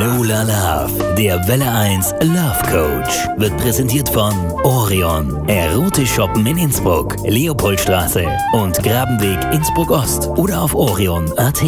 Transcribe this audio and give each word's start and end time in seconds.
Lola 0.00 0.44
Love, 0.44 1.14
der 1.14 1.46
Welle 1.46 1.70
1 1.70 2.14
Love 2.22 2.62
Coach, 2.70 3.28
wird 3.36 3.54
präsentiert 3.58 4.08
von 4.08 4.32
Orion. 4.64 5.46
Erotisch 5.46 6.14
shoppen 6.14 6.46
in 6.46 6.56
Innsbruck, 6.56 7.16
Leopoldstraße 7.26 8.26
und 8.54 8.82
Grabenweg 8.82 9.38
Innsbruck 9.52 9.90
Ost 9.90 10.28
oder 10.38 10.62
auf 10.62 10.74
orion.at. 10.74 11.62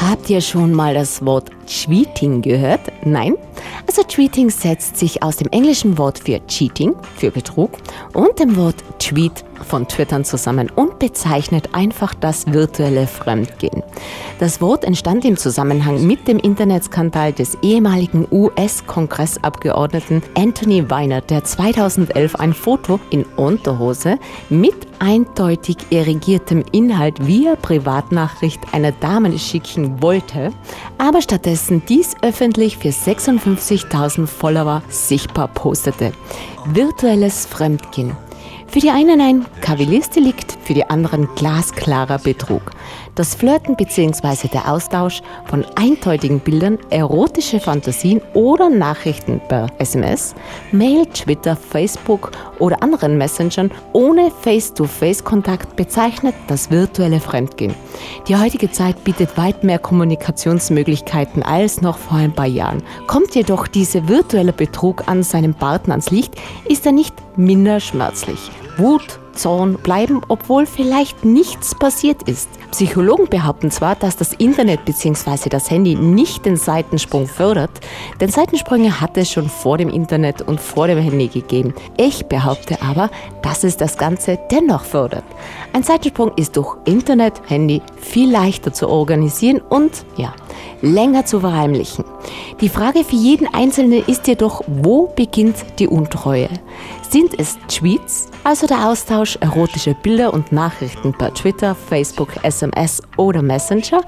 Habt 0.00 0.30
ihr 0.30 0.40
schon 0.40 0.72
mal 0.72 0.94
das 0.94 1.24
Wort 1.26 1.50
Cheating 1.66 2.40
gehört? 2.40 2.80
Nein? 3.04 3.34
Also 3.86 4.02
Tweeting 4.02 4.48
setzt 4.48 4.96
sich 4.96 5.22
aus 5.24 5.36
dem 5.36 5.48
englischen 5.50 5.98
Wort 5.98 6.20
für 6.20 6.40
Cheating, 6.46 6.94
für 7.16 7.32
Betrug, 7.32 7.72
und 8.12 8.38
dem 8.38 8.56
Wort 8.56 8.76
Tweet 9.00 9.44
von 9.66 9.88
Twittern 9.88 10.24
zusammen 10.24 10.70
und 10.76 11.00
bezeichnet 11.00 11.70
einfach 11.72 12.14
das 12.14 12.46
virtuelle 12.46 13.06
Fremdgehen. 13.08 13.82
Das 14.38 14.60
Wort 14.60 14.84
entstand 14.84 15.24
im 15.24 15.36
Zusammenhang 15.36 16.06
mit 16.06 16.28
dem 16.28 16.38
Internetskandal 16.38 17.32
des 17.32 17.58
ehemaligen 17.62 18.26
US-Kongressabgeordneten 18.30 20.22
Anthony 20.36 20.88
Weiner, 20.88 21.20
der 21.22 21.42
2011 21.42 22.36
ein 22.36 22.52
Foto 22.52 23.00
in 23.10 23.24
Unterhose 23.36 24.18
mit 24.48 24.87
eindeutig 24.98 25.76
irrigiertem 25.90 26.64
Inhalt 26.72 27.26
via 27.26 27.56
Privatnachricht 27.56 28.60
einer 28.72 28.92
Dame 28.92 29.38
schicken 29.38 30.02
wollte, 30.02 30.52
aber 30.98 31.22
stattdessen 31.22 31.82
dies 31.88 32.14
öffentlich 32.22 32.78
für 32.78 32.88
56.000 32.88 34.26
Follower 34.26 34.82
sichtbar 34.88 35.48
postete. 35.48 36.12
Virtuelles 36.66 37.46
Fremdgehen. 37.46 38.27
Für 38.70 38.80
die 38.80 38.90
einen 38.90 39.20
ein 39.22 39.46
Kavaliersdelikt, 39.62 40.58
für 40.62 40.74
die 40.74 40.84
anderen 40.84 41.26
glasklarer 41.36 42.18
Betrug. 42.18 42.72
Das 43.14 43.34
Flirten 43.34 43.76
bzw. 43.76 44.48
der 44.48 44.70
Austausch 44.70 45.22
von 45.46 45.64
eindeutigen 45.74 46.38
Bildern, 46.38 46.78
erotische 46.90 47.60
Fantasien 47.60 48.20
oder 48.34 48.68
Nachrichten 48.68 49.40
per 49.48 49.68
SMS, 49.78 50.34
Mail, 50.70 51.06
Twitter, 51.06 51.56
Facebook 51.56 52.30
oder 52.58 52.82
anderen 52.82 53.16
Messengern 53.16 53.70
ohne 53.94 54.30
Face-to-Face-Kontakt 54.42 55.74
bezeichnet 55.74 56.34
das 56.46 56.70
virtuelle 56.70 57.20
Fremdgehen. 57.20 57.74
Die 58.28 58.36
heutige 58.36 58.70
Zeit 58.70 59.02
bietet 59.02 59.38
weit 59.38 59.64
mehr 59.64 59.78
Kommunikationsmöglichkeiten 59.78 61.42
als 61.42 61.80
noch 61.80 61.96
vor 61.96 62.18
ein 62.18 62.34
paar 62.34 62.46
Jahren. 62.46 62.82
Kommt 63.06 63.34
jedoch 63.34 63.66
dieser 63.66 64.08
virtuelle 64.08 64.52
Betrug 64.52 65.08
an 65.08 65.22
seinem 65.22 65.54
Partner 65.54 65.94
ans 65.94 66.10
Licht, 66.10 66.34
ist 66.68 66.84
er 66.84 66.92
nicht 66.92 67.14
minder 67.38 67.80
schmerzlich. 67.80 68.50
Wut, 68.76 69.18
Zorn 69.32 69.74
bleiben, 69.74 70.20
obwohl 70.28 70.66
vielleicht 70.66 71.24
nichts 71.24 71.74
passiert 71.74 72.28
ist. 72.28 72.48
Psychologen 72.72 73.28
behaupten 73.28 73.70
zwar, 73.70 73.94
dass 73.94 74.16
das 74.16 74.34
Internet 74.34 74.84
bzw. 74.84 75.48
das 75.48 75.70
Handy 75.70 75.94
nicht 75.94 76.44
den 76.44 76.56
Seitensprung 76.56 77.26
fördert, 77.26 77.70
denn 78.20 78.30
Seitensprünge 78.30 79.00
hat 79.00 79.16
es 79.16 79.30
schon 79.30 79.48
vor 79.48 79.78
dem 79.78 79.88
Internet 79.88 80.42
und 80.42 80.60
vor 80.60 80.86
dem 80.86 80.98
Handy 80.98 81.28
gegeben. 81.28 81.74
Ich 81.96 82.26
behaupte 82.26 82.82
aber, 82.82 83.10
dass 83.42 83.64
es 83.64 83.76
das 83.76 83.96
Ganze 83.96 84.38
dennoch 84.50 84.84
fördert. 84.84 85.24
Ein 85.72 85.82
Seitensprung 85.82 86.32
ist 86.36 86.56
durch 86.56 86.76
Internet, 86.84 87.40
Handy 87.46 87.80
viel 87.96 88.30
leichter 88.30 88.72
zu 88.72 88.88
organisieren 88.88 89.60
und 89.60 90.04
ja, 90.16 90.34
länger 90.82 91.24
zu 91.24 91.40
verheimlichen. 91.40 92.04
Die 92.60 92.68
Frage 92.68 93.04
für 93.04 93.16
jeden 93.16 93.52
Einzelnen 93.52 94.04
ist 94.06 94.26
jedoch, 94.26 94.62
wo 94.66 95.08
beginnt 95.14 95.56
die 95.78 95.88
Untreue? 95.88 96.48
Sind 97.08 97.38
es 97.38 97.58
Tweets, 97.68 98.28
also 98.44 98.66
der 98.66 98.88
Austausch 98.88 99.36
erotischer 99.40 99.94
Bilder 99.94 100.34
und 100.34 100.52
Nachrichten 100.52 101.12
per 101.12 101.32
Twitter, 101.34 101.74
Facebook, 101.74 102.28
SMS 102.42 103.02
oder 103.16 103.42
Messenger, 103.42 104.02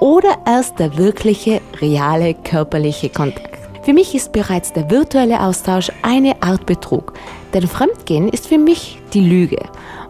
oder 0.00 0.38
erst 0.46 0.78
der 0.78 0.96
wirkliche, 0.96 1.60
reale 1.80 2.34
körperliche 2.34 3.10
Kontakt? 3.10 3.58
Für 3.88 3.94
mich 3.94 4.14
ist 4.14 4.32
bereits 4.32 4.72
der 4.72 4.90
virtuelle 4.90 5.40
Austausch 5.40 5.90
eine 6.02 6.42
Art 6.42 6.66
Betrug, 6.66 7.14
denn 7.54 7.66
Fremdgehen 7.66 8.28
ist 8.28 8.46
für 8.46 8.58
mich 8.58 8.98
die 9.14 9.26
Lüge 9.26 9.58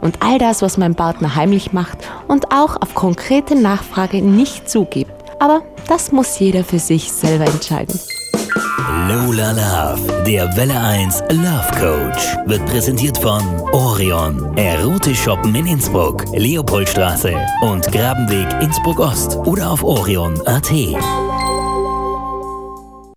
und 0.01 0.21
all 0.21 0.39
das, 0.39 0.63
was 0.63 0.79
mein 0.79 0.95
Partner 0.95 1.37
heimlich 1.37 1.73
macht 1.73 1.99
und 2.27 2.53
auch 2.53 2.77
auf 2.81 2.95
konkrete 2.95 3.55
Nachfrage 3.55 4.21
nicht 4.21 4.69
zugibt. 4.69 5.18
Aber 5.39 5.63
das 5.87 6.13
muss 6.13 6.39
jeder 6.39 6.65
für 6.65 6.79
sich 6.79 7.11
selber 7.11 7.47
entscheiden. 7.47 7.99
Lola 9.09 9.53
Love, 9.53 10.25
der 10.25 10.55
Welle 10.57 10.79
1 10.79 11.21
Love 11.31 11.69
Coach, 11.79 12.37
wird 12.47 12.65
präsentiert 12.67 13.19
von 13.19 13.43
Orion. 13.73 14.57
Erotisch 14.57 15.23
shoppen 15.23 15.55
in 15.55 15.67
Innsbruck, 15.67 16.25
Leopoldstraße 16.35 17.35
und 17.63 17.91
Grabenweg 17.93 18.49
Innsbruck 18.63 18.99
Ost 18.99 19.37
oder 19.47 19.71
auf 19.71 19.83
orion.at. 19.83 21.28